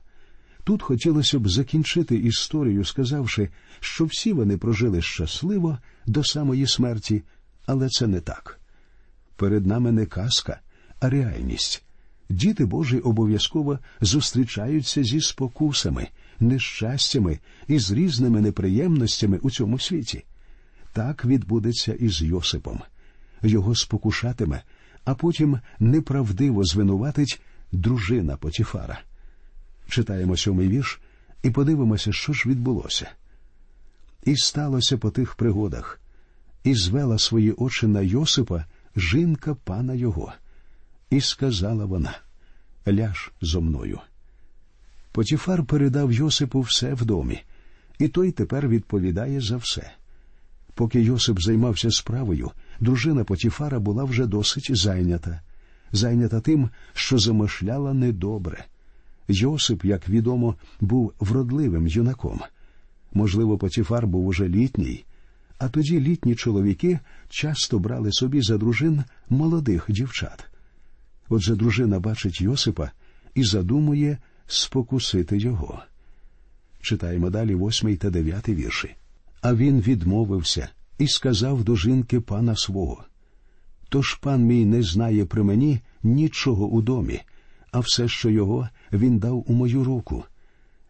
Тут 0.63 0.81
хотілося 0.81 1.39
б 1.39 1.49
закінчити 1.49 2.15
історію, 2.15 2.85
сказавши, 2.85 3.49
що 3.79 4.05
всі 4.05 4.33
вони 4.33 4.57
прожили 4.57 5.01
щасливо 5.01 5.77
до 6.05 6.23
самої 6.23 6.67
смерті, 6.67 7.23
але 7.65 7.89
це 7.89 8.07
не 8.07 8.19
так. 8.19 8.59
Перед 9.35 9.65
нами 9.65 9.91
не 9.91 10.05
казка, 10.05 10.59
реальність. 11.09 11.83
Діти 12.29 12.65
Божі 12.65 12.99
обов'язково 12.99 13.79
зустрічаються 14.01 15.03
зі 15.03 15.21
спокусами, 15.21 16.07
нещастями 16.39 17.39
і 17.67 17.79
з 17.79 17.91
різними 17.91 18.41
неприємностями 18.41 19.37
у 19.37 19.51
цьому 19.51 19.79
світі. 19.79 20.23
Так 20.93 21.25
відбудеться 21.25 21.93
і 21.93 22.09
з 22.09 22.21
Йосипом. 22.21 22.81
Його 23.41 23.75
спокушатиме, 23.75 24.61
а 25.05 25.15
потім 25.15 25.59
неправдиво 25.79 26.63
звинуватить 26.63 27.41
дружина 27.71 28.37
Потіфара. 28.37 29.01
Читаємо 29.89 30.37
сьомий 30.37 30.67
вірш 30.67 31.01
і 31.43 31.49
подивимося, 31.49 32.13
що 32.13 32.33
ж 32.33 32.49
відбулося. 32.49 33.11
І 34.25 34.35
сталося 34.35 34.97
по 34.97 35.11
тих 35.11 35.35
пригодах, 35.35 36.01
і 36.63 36.75
звела 36.75 37.19
свої 37.19 37.51
очі 37.51 37.87
на 37.87 38.01
Йосипа 38.01 38.65
жінка 38.95 39.55
пана 39.55 39.93
його, 39.93 40.33
і 41.13 41.21
сказала 41.21 41.85
вона 41.85 42.17
Ляж 42.87 43.31
зо 43.41 43.61
мною. 43.61 43.99
Потіфар 45.11 45.65
передав 45.65 46.11
Йосипу 46.11 46.59
все 46.59 46.93
в 46.93 47.05
домі, 47.05 47.41
і 47.99 48.07
той 48.07 48.31
тепер 48.31 48.67
відповідає 48.67 49.41
за 49.41 49.57
все. 49.57 49.91
Поки 50.73 51.01
Йосип 51.01 51.41
займався 51.41 51.91
справою, 51.91 52.51
дружина 52.79 53.23
Потіфара 53.23 53.79
була 53.79 54.03
вже 54.03 54.25
досить 54.25 54.77
зайнята, 54.77 55.41
зайнята 55.91 56.39
тим, 56.39 56.69
що 56.93 57.17
замишляла 57.17 57.93
недобре. 57.93 58.65
Йосип, 59.27 59.85
як 59.85 60.09
відомо, 60.09 60.55
був 60.79 61.13
вродливим 61.19 61.87
юнаком. 61.87 62.41
Можливо, 63.13 63.57
Потіфар 63.57 64.07
був 64.07 64.27
уже 64.27 64.47
літній, 64.47 65.05
А 65.57 65.69
тоді 65.69 65.99
літні 65.99 66.35
чоловіки 66.35 66.99
часто 67.29 67.79
брали 67.79 68.11
собі 68.11 68.41
за 68.41 68.57
дружин 68.57 69.03
молодих 69.29 69.85
дівчат. 69.89 70.52
Отже, 71.29 71.55
дружина 71.55 71.99
бачить 71.99 72.41
Йосипа 72.41 72.91
і 73.35 73.43
задумує 73.43 74.17
спокусити 74.47 75.37
його. 75.37 75.83
Читаємо 76.81 77.29
далі 77.29 77.55
восьмий 77.55 77.95
та 77.95 78.09
дев'ятий 78.09 78.55
вірші. 78.55 78.95
А 79.41 79.53
він 79.53 79.81
відмовився 79.81 80.69
і 80.97 81.07
сказав 81.07 81.63
до 81.63 81.75
жінки 81.75 82.19
пана 82.19 82.55
свого. 82.55 83.03
Тож 83.89 84.13
пан 84.13 84.43
мій 84.45 84.65
не 84.65 84.83
знає 84.83 85.25
при 85.25 85.43
мені 85.43 85.79
нічого 86.03 86.67
у 86.67 86.81
домі, 86.81 87.21
а 87.71 87.79
все, 87.79 88.07
що 88.07 88.29
його, 88.29 88.69
він 88.91 89.19
дав 89.19 89.43
у 89.47 89.53
мою 89.53 89.83
руку. 89.83 90.23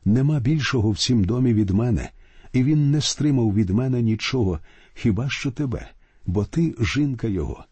Нема 0.05 0.39
більшого 0.39 0.91
в 0.91 0.97
цім 0.97 1.23
домі 1.23 1.53
від 1.53 1.69
мене, 1.69 2.09
і 2.53 2.63
він 2.63 2.91
не 2.91 3.01
стримав 3.01 3.53
від 3.53 3.69
мене 3.69 4.01
нічого, 4.01 4.59
хіба 4.93 5.29
що 5.29 5.51
тебе, 5.51 5.89
бо 6.25 6.45
ти 6.45 6.75
жінка 6.79 7.27
його. 7.27 7.65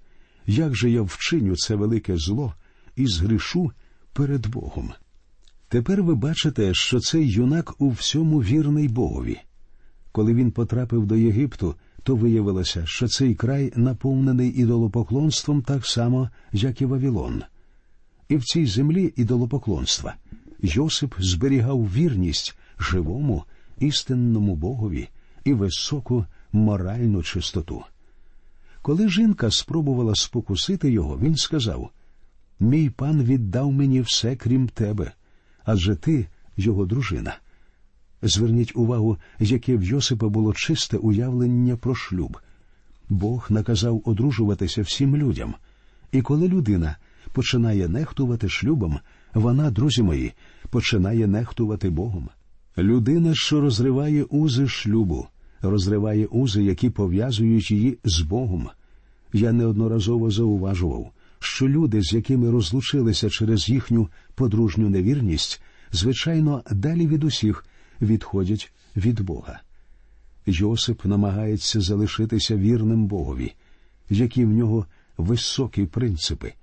Як 0.51 0.75
же 0.75 0.89
я 0.89 1.01
вчиню 1.01 1.55
це 1.55 1.75
велике 1.75 2.17
зло 2.17 2.53
і 2.95 3.07
згрішу 3.07 3.71
перед 4.13 4.47
Богом? 4.47 4.91
Тепер 5.69 6.03
ви 6.03 6.15
бачите, 6.15 6.73
що 6.73 6.99
цей 6.99 7.29
юнак 7.29 7.81
у 7.81 7.89
всьому 7.89 8.39
вірний 8.39 8.87
Богові. 8.87 9.39
Коли 10.11 10.33
він 10.33 10.51
потрапив 10.51 11.05
до 11.05 11.15
Єгипту, 11.15 11.75
то 12.03 12.15
виявилося, 12.15 12.85
що 12.85 13.07
цей 13.07 13.35
край 13.35 13.73
наповнений 13.75 14.49
ідолопоклонством 14.49 15.61
так 15.61 15.85
само, 15.85 16.29
як 16.51 16.81
і 16.81 16.85
Вавилон. 16.85 17.43
І 18.29 18.37
в 18.37 18.43
цій 18.43 18.65
землі 18.65 19.13
ідолопоклонства 19.15 20.15
Йосип 20.61 21.15
зберігав 21.19 21.93
вірність 21.93 22.57
живому, 22.79 23.43
істинному 23.79 24.55
Богові 24.55 25.09
і 25.43 25.53
високу 25.53 26.25
моральну 26.51 27.23
чистоту. 27.23 27.83
Коли 28.81 29.09
жінка 29.09 29.51
спробувала 29.51 30.15
спокусити 30.15 30.91
його, 30.91 31.19
він 31.19 31.35
сказав 31.35 31.89
Мій 32.59 32.89
пан 32.89 33.23
віддав 33.23 33.71
мені 33.71 34.01
все, 34.01 34.35
крім 34.35 34.67
тебе, 34.67 35.11
адже 35.63 35.95
ти 35.95 36.27
його 36.57 36.85
дружина. 36.85 37.37
Зверніть 38.21 38.75
увагу, 38.75 39.17
яке 39.39 39.77
в 39.77 39.83
Йосипа 39.83 40.29
було 40.29 40.53
чисте 40.53 40.97
уявлення 40.97 41.75
про 41.75 41.95
шлюб. 41.95 42.37
Бог 43.09 43.47
наказав 43.49 44.01
одружуватися 44.05 44.81
всім 44.81 45.17
людям, 45.17 45.55
і 46.11 46.21
коли 46.21 46.47
людина 46.47 46.95
починає 47.33 47.87
нехтувати 47.87 48.49
шлюбом, 48.49 48.99
вона, 49.33 49.71
друзі 49.71 50.03
мої, 50.03 50.33
починає 50.69 51.27
нехтувати 51.27 51.89
Богом. 51.89 52.29
Людина, 52.77 53.35
що 53.35 53.61
розриває 53.61 54.23
узи 54.23 54.67
шлюбу, 54.67 55.27
розриває 55.61 56.25
узи, 56.25 56.63
які 56.63 56.89
пов'язують 56.89 57.71
її 57.71 57.97
з 58.03 58.21
Богом. 58.21 58.69
Я 59.33 59.51
неодноразово 59.51 60.31
зауважував, 60.31 61.11
що 61.39 61.67
люди, 61.69 62.01
з 62.01 62.13
якими 62.13 62.51
розлучилися 62.51 63.29
через 63.29 63.69
їхню 63.69 64.09
подружню 64.35 64.89
невірність, 64.89 65.61
звичайно, 65.91 66.63
далі 66.71 67.07
від 67.07 67.23
усіх 67.23 67.65
відходять 68.01 68.71
від 68.95 69.21
Бога. 69.21 69.61
Йосип 70.45 71.05
намагається 71.05 71.81
залишитися 71.81 72.55
вірним 72.55 73.05
Богові, 73.05 73.53
які 74.09 74.45
в 74.45 74.49
нього 74.49 74.85
високі 75.17 75.85
принципи. 75.85 76.53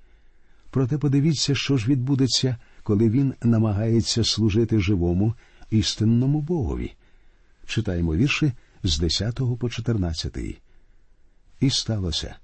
Проте 0.71 0.99
подивіться, 0.99 1.55
що 1.55 1.77
ж 1.77 1.89
відбудеться, 1.89 2.57
коли 2.83 3.11
він 3.11 3.35
намагається 3.43 4.25
служити 4.25 4.79
живому 4.79 5.35
істинному 5.71 6.41
Богові. 6.41 6.93
Читаємо 7.67 8.17
вірші 8.17 8.53
з 8.89 8.99
10 8.99 9.41
по 9.59 9.71
14. 9.71 10.39
І 11.61 11.71
сталося, 11.71 12.37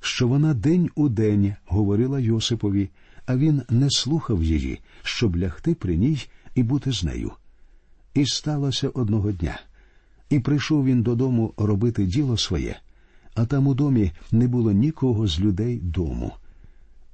що 0.00 0.28
вона 0.28 0.54
день 0.54 0.90
у 0.94 1.08
день 1.08 1.54
говорила 1.66 2.20
Йосипові, 2.20 2.90
а 3.26 3.36
він 3.36 3.62
не 3.68 3.90
слухав 3.90 4.42
її, 4.42 4.80
щоб 5.02 5.36
лягти 5.36 5.74
при 5.74 5.96
ній 5.96 6.26
і 6.54 6.62
бути 6.62 6.92
з 6.92 7.04
нею. 7.04 7.32
І 8.14 8.26
сталося 8.26 8.88
одного 8.88 9.32
дня. 9.32 9.60
І 10.30 10.40
прийшов 10.40 10.84
він 10.84 11.02
додому 11.02 11.54
робити 11.56 12.06
діло 12.06 12.36
своє, 12.36 12.80
а 13.34 13.46
там 13.46 13.66
у 13.66 13.74
домі 13.74 14.12
не 14.32 14.48
було 14.48 14.72
нікого 14.72 15.26
з 15.26 15.40
людей 15.40 15.78
дому. 15.78 16.32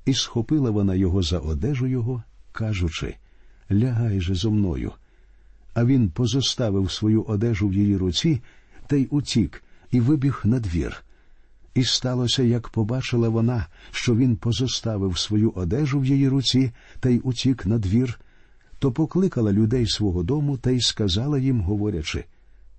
І 0.05 0.15
схопила 0.15 0.71
вона 0.71 0.95
його 0.95 1.23
за 1.23 1.39
одежу 1.39 1.87
його, 1.87 2.23
кажучи 2.53 3.15
Лягай 3.73 4.21
же 4.21 4.35
зо 4.35 4.51
мною. 4.51 4.93
А 5.75 5.85
він 5.85 6.11
позоставив 6.11 6.91
свою 6.91 7.23
одежу 7.23 7.69
в 7.69 7.75
її 7.75 7.97
руці 7.97 8.41
та 8.87 8.97
й 8.97 9.09
утік, 9.11 9.63
і 9.91 10.01
вибіг 10.01 10.41
на 10.45 10.61
двір. 10.61 11.05
І 11.75 11.85
сталося, 11.85 12.43
як 12.43 12.69
побачила 12.69 13.29
вона, 13.29 13.67
що 13.91 14.17
він 14.17 14.37
позоставив 14.37 15.19
свою 15.19 15.51
одежу 15.51 16.01
в 16.01 16.07
її 16.07 16.29
руці 16.29 16.71
та 17.01 17.09
й 17.09 17.21
утік 17.25 17.67
на 17.67 17.79
двір, 17.79 18.21
то 18.79 18.93
покликала 18.93 19.53
людей 19.53 19.87
свого 19.87 20.23
дому 20.23 20.57
та 20.57 20.71
й 20.71 20.81
сказала 20.81 21.39
їм, 21.39 21.61
говорячи 21.61 22.25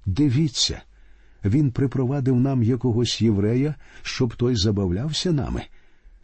Дивіться, 0.06 0.82
він 1.46 1.72
припровадив 1.72 2.40
нам 2.40 2.64
якогось 2.64 3.22
єврея, 3.22 3.76
щоб 4.02 4.36
той 4.36 4.56
забавлявся 4.56 5.32
нами. 5.32 5.64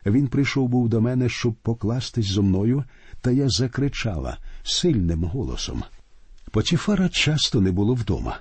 Він 0.06 0.28
прийшов 0.28 0.70
був 0.70 0.90
до 0.90 1.02
мене, 1.02 1.30
щоб 1.30 1.54
покластись 1.54 2.26
зо 2.26 2.44
мною, 2.44 2.84
та 3.22 3.32
я 3.32 3.50
закричала 3.50 4.38
сильним 4.64 5.24
голосом. 5.24 5.84
Потіфара 6.52 7.10
часто 7.10 7.62
не 7.62 7.72
було 7.72 7.94
вдома, 7.94 8.40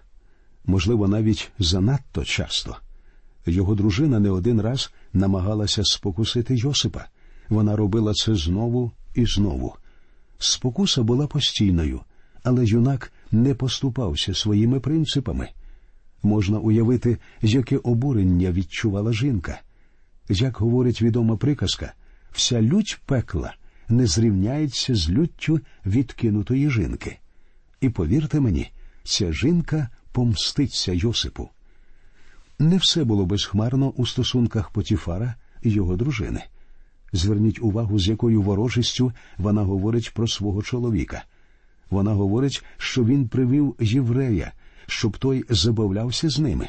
можливо, 0.64 1.08
навіть 1.08 1.50
занадто 1.58 2.24
часто. 2.24 2.76
Його 3.46 3.74
дружина 3.74 4.18
не 4.18 4.30
один 4.30 4.60
раз 4.60 4.92
намагалася 5.12 5.84
спокусити 5.84 6.56
Йосипа. 6.56 7.04
Вона 7.48 7.76
робила 7.76 8.14
це 8.14 8.34
знову 8.34 8.92
і 9.14 9.26
знову. 9.26 9.74
Спокуса 10.38 11.02
була 11.02 11.26
постійною, 11.26 12.00
але 12.42 12.64
юнак 12.64 13.12
не 13.32 13.54
поступався 13.54 14.34
своїми 14.34 14.80
принципами. 14.80 15.48
Можна 16.22 16.58
уявити, 16.58 17.18
яке 17.42 17.76
обурення 17.76 18.52
відчувала 18.52 19.12
жінка. 19.12 19.60
Як 20.28 20.56
говорить 20.56 21.02
відома 21.02 21.36
приказка, 21.36 21.92
вся 22.32 22.62
лють 22.62 23.00
пекла 23.06 23.54
не 23.90 24.06
зрівняється 24.06 24.94
з 24.94 25.10
люттю 25.10 25.60
відкинутої 25.86 26.70
жінки. 26.70 27.18
І 27.80 27.88
повірте 27.88 28.40
мені, 28.40 28.70
ця 29.04 29.32
жінка 29.32 29.88
помститься 30.12 30.92
Йосипу. 30.92 31.50
Не 32.58 32.76
все 32.76 33.04
було 33.04 33.26
безхмарно 33.26 33.90
у 33.90 34.06
стосунках 34.06 34.70
Потіфара 34.70 35.34
і 35.62 35.70
його 35.70 35.96
дружини. 35.96 36.44
Зверніть 37.12 37.62
увагу, 37.62 37.98
з 37.98 38.08
якою 38.08 38.42
ворожістю 38.42 39.12
вона 39.38 39.62
говорить 39.62 40.14
про 40.14 40.28
свого 40.28 40.62
чоловіка. 40.62 41.24
Вона 41.90 42.12
говорить, 42.12 42.64
що 42.78 43.04
він 43.04 43.28
привів 43.28 43.76
єврея, 43.80 44.52
щоб 44.86 45.18
той 45.18 45.44
забавлявся 45.48 46.28
з 46.28 46.38
ними. 46.38 46.68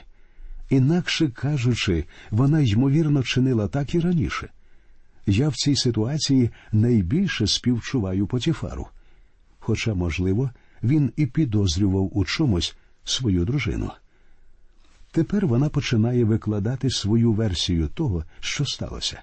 Інакше 0.70 1.30
кажучи, 1.30 2.06
вона 2.32 2.60
ймовірно 2.60 3.24
чинила 3.24 3.68
так 3.68 3.96
і 3.96 4.00
раніше. 4.00 4.50
Я 5.26 5.50
в 5.50 5.56
цій 5.56 5.76
ситуації 5.76 6.50
найбільше 6.72 7.48
співчуваю 7.48 8.28
Потіфару. 8.28 8.88
Хоча, 9.60 9.94
можливо, 9.94 10.50
він 10.84 11.12
і 11.16 11.26
підозрював 11.26 12.18
у 12.18 12.26
чомусь 12.26 12.76
свою 13.04 13.46
дружину. 13.46 13.92
Тепер 15.12 15.48
вона 15.48 15.70
починає 15.70 16.26
викладати 16.26 16.90
свою 16.90 17.34
версію 17.34 17.88
того, 17.88 18.24
що 18.40 18.66
сталося. 18.66 19.22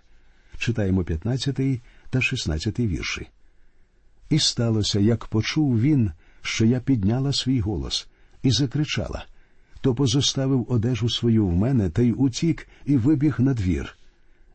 Читаємо 0.58 1.04
15 1.04 1.60
та 2.10 2.20
16 2.20 2.80
вірші. 2.80 3.28
І 4.30 4.38
сталося, 4.38 5.00
як 5.00 5.26
почув 5.26 5.80
він, 5.80 6.12
що 6.42 6.64
я 6.64 6.80
підняла 6.80 7.32
свій 7.32 7.60
голос 7.60 8.08
і 8.42 8.50
закричала 8.50 9.26
то 9.80 9.94
позоставив 9.94 10.66
одежу 10.68 11.08
свою 11.08 11.46
в 11.46 11.52
мене 11.52 11.90
та 11.90 12.02
й 12.02 12.14
утік 12.16 12.68
і 12.84 12.96
вибіг 12.96 13.36
на 13.38 13.54
двір. 13.54 13.96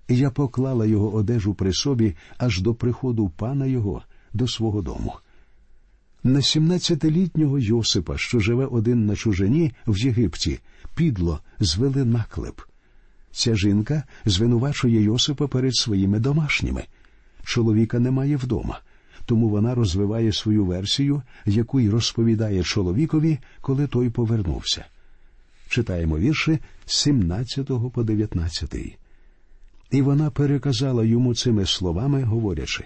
І 0.07 0.17
я 0.17 0.31
поклала 0.31 0.85
його 0.85 1.13
одежу 1.13 1.53
при 1.53 1.73
собі 1.73 2.15
аж 2.37 2.61
до 2.61 2.73
приходу 2.73 3.29
пана 3.29 3.65
його 3.65 4.01
до 4.33 4.47
свого 4.47 4.81
дому. 4.81 5.13
На 6.25 6.41
сімнадцятилітнього 6.41 7.59
Йосипа, 7.59 8.17
що 8.17 8.39
живе 8.39 8.65
один 8.65 9.05
на 9.05 9.15
чужині 9.15 9.71
в 9.87 9.97
Єгипті, 9.97 10.59
підло 10.95 11.39
звели 11.59 12.05
наклеп. 12.05 12.61
Ця 13.31 13.55
жінка 13.55 14.03
звинувачує 14.25 15.01
Йосипа 15.01 15.47
перед 15.47 15.75
своїми 15.75 16.19
домашніми. 16.19 16.83
Чоловіка 17.43 17.99
немає 17.99 18.37
вдома, 18.37 18.79
тому 19.25 19.49
вона 19.49 19.75
розвиває 19.75 20.33
свою 20.33 20.65
версію, 20.65 21.21
яку 21.45 21.79
й 21.79 21.89
розповідає 21.89 22.63
чоловікові, 22.63 23.39
коли 23.61 23.87
той 23.87 24.09
повернувся. 24.09 24.85
Читаємо 25.69 26.17
вірші 26.17 26.59
з 26.85 26.97
17 26.97 27.71
по 27.93 28.03
19. 28.03 28.75
І 29.91 30.01
вона 30.01 30.31
переказала 30.31 31.03
йому 31.03 31.35
цими 31.35 31.65
словами, 31.65 32.23
говорячи 32.23 32.85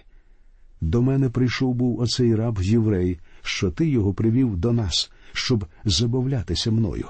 До 0.82 1.02
мене 1.02 1.30
прийшов 1.30 1.76
був 1.76 2.00
оцей 2.00 2.36
раб 2.36 2.62
єврей, 2.62 3.20
що 3.42 3.72
ти 3.72 3.90
його 3.90 4.13
привів 4.13 4.58
до 4.58 4.74
нас, 4.74 5.12
щоб 5.34 5.66
забавлятися 5.86 6.72
мною. 6.72 7.08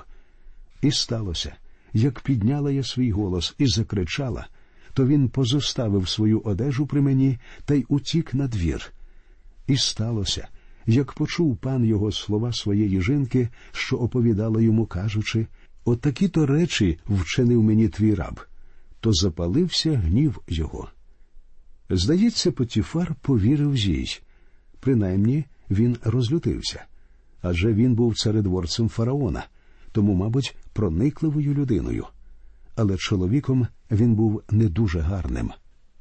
І 0.82 0.92
сталося, 0.92 1.56
як 1.94 2.20
підняла 2.20 2.72
я 2.72 2.84
свій 2.84 3.12
голос 3.12 3.56
і 3.58 3.68
закричала, 3.68 4.48
то 4.94 5.08
він 5.08 5.30
позоставив 5.30 6.10
свою 6.10 6.40
одежу 6.40 6.88
при 6.88 7.02
мені 7.02 7.38
та 7.66 7.74
й 7.74 7.86
утік 7.90 8.34
на 8.34 8.48
двір. 8.48 8.94
І 9.68 9.78
сталося, 9.78 10.48
як 10.86 11.14
почув 11.14 11.58
пан 11.58 11.86
його 11.86 12.12
слова 12.12 12.54
своєї 12.54 13.02
жінки, 13.02 13.50
що 13.72 13.98
оповідала 13.98 14.62
йому, 14.62 14.86
кажучи 14.86 15.48
Отакі 15.88 16.28
то 16.28 16.46
речі 16.46 17.00
вчинив 17.06 17.64
мені 17.64 17.88
твій 17.88 18.14
раб, 18.14 18.40
то 19.00 19.14
запалився 19.14 19.94
гнів 19.94 20.40
його. 20.48 20.90
Здається, 21.90 22.52
Потіфар 22.52 23.16
повірив 23.22 23.78
зій. 23.78 24.20
Принаймні 24.80 25.46
він 25.70 25.98
розлютився. 26.04 26.86
Адже 27.42 27.74
він 27.74 27.96
був 27.96 28.18
царедворцем 28.18 28.90
фараона, 28.90 29.46
тому, 29.92 30.14
мабуть, 30.14 30.56
проникливою 30.74 31.54
людиною. 31.54 32.06
Але 32.76 32.98
чоловіком 32.98 33.68
він 33.92 34.16
був 34.16 34.42
не 34.52 34.70
дуже 34.70 35.00
гарним. 35.00 35.52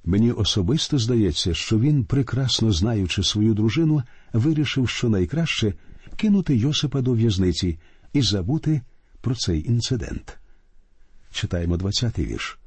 Мені 0.04 0.32
особисто 0.32 0.98
здається, 0.98 1.54
що 1.54 1.78
він, 1.78 2.04
прекрасно 2.04 2.72
знаючи 2.72 3.22
свою 3.22 3.54
дружину, 3.54 4.02
вирішив, 4.32 4.88
що 4.88 5.08
найкраще 5.08 5.74
кинути 6.16 6.56
Йосипа 6.56 7.00
до 7.00 7.12
в'язниці 7.12 7.78
і 8.12 8.22
забути 8.22 8.80
про 9.20 9.34
цей 9.34 9.68
інцидент. 9.68 10.38
Читаємо 11.32 11.76
двадцятий 11.76 12.26
вірш. 12.26 12.58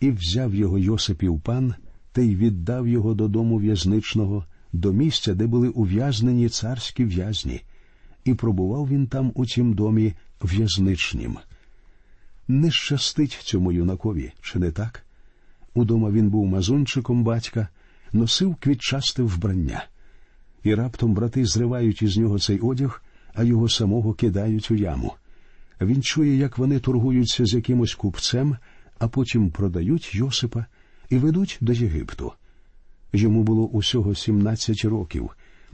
І 0.00 0.10
взяв 0.10 0.54
його 0.54 0.78
Йосипів 0.78 1.40
пан 1.40 1.74
та 2.14 2.22
й 2.22 2.36
віддав 2.36 2.88
його 2.88 3.14
додому 3.14 3.58
в'язничного, 3.58 4.44
до 4.72 4.92
місця, 4.92 5.34
де 5.34 5.46
були 5.46 5.68
ув'язнені 5.68 6.48
царські 6.48 7.04
в'язні, 7.04 7.60
і 8.24 8.34
пробував 8.34 8.88
він 8.88 9.06
там 9.06 9.32
у 9.34 9.46
тім 9.46 9.74
домі 9.74 10.14
в'язничнім. 10.42 11.38
Не 12.48 12.70
щастить 12.70 13.38
цьому 13.42 13.72
юнакові, 13.72 14.32
чи 14.40 14.58
не 14.58 14.70
так? 14.70 15.06
Удома 15.74 16.10
він 16.10 16.30
був 16.30 16.46
мазунчиком 16.46 17.24
батька, 17.24 17.68
носив 18.12 18.54
квітчасте 18.54 19.22
вбрання. 19.22 19.84
І 20.62 20.74
раптом 20.74 21.14
брати 21.14 21.46
зривають 21.46 22.02
із 22.02 22.16
нього 22.16 22.38
цей 22.38 22.58
одяг, 22.58 23.02
а 23.34 23.44
його 23.44 23.68
самого 23.68 24.14
кидають 24.14 24.70
у 24.70 24.74
яму. 24.74 25.14
Він 25.80 26.02
чує, 26.02 26.36
як 26.36 26.58
вони 26.58 26.78
торгуються 26.78 27.46
з 27.46 27.54
якимось 27.54 27.94
купцем, 27.94 28.56
а 28.98 29.08
потім 29.08 29.50
продають 29.50 30.14
Йосипа 30.14 30.66
і 31.10 31.18
ведуть 31.18 31.58
до 31.60 31.72
Єгипту. 31.72 32.32
Йому 33.12 33.42
було 33.42 33.66
усього 33.66 34.14
17 34.14 34.84
років, 34.84 35.30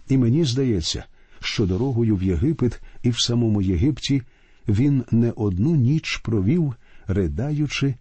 і 0.09 0.19
мені 0.19 0.45
здається, 0.45 1.05
що 1.41 1.67
дорогою 1.67 2.17
в 2.17 2.23
Єгипет 2.23 2.83
і 3.03 3.11
в 3.11 3.21
самому 3.21 3.63
Єгипті 3.63 4.23
він 4.69 5.05
не 5.11 5.31
одну 5.31 5.77
ніч 5.77 6.17
провів, 6.17 6.75
ридаючи 7.07 7.95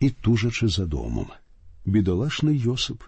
і 0.00 0.10
тужачи 0.10 0.68
за 0.68 0.86
домом. 0.86 1.26
Бідолашний 1.84 2.58
Йосип. 2.58 3.02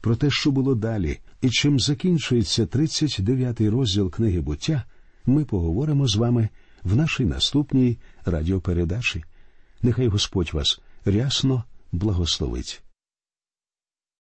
Про 0.00 0.16
те, 0.16 0.30
що 0.30 0.50
було 0.50 0.74
далі, 0.74 1.18
і 1.42 1.50
чим 1.50 1.80
закінчується 1.80 2.64
39-й 2.64 3.68
розділ 3.68 4.10
книги 4.10 4.40
буття, 4.40 4.84
ми 5.26 5.44
поговоримо 5.44 6.08
з 6.08 6.16
вами 6.16 6.48
в 6.82 6.96
нашій 6.96 7.24
наступній 7.24 7.98
радіопередачі. 8.24 9.24
Нехай 9.82 10.08
Господь 10.08 10.50
вас 10.52 10.80
рясно 11.04 11.64
благословить. 11.92 12.83